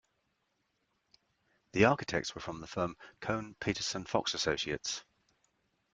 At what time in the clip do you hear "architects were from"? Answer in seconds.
1.85-2.59